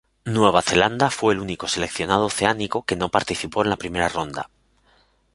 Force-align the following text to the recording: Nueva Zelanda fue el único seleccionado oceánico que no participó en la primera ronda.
Nueva 0.25 0.63
Zelanda 0.63 1.11
fue 1.11 1.35
el 1.35 1.39
único 1.39 1.67
seleccionado 1.67 2.25
oceánico 2.25 2.81
que 2.83 2.95
no 2.95 3.09
participó 3.09 3.61
en 3.61 3.69
la 3.69 3.77
primera 3.77 4.07
ronda. 4.09 4.49